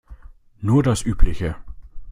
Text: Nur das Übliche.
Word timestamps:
Nur 0.63 0.81
das 0.81 1.05
Übliche. 1.05 1.55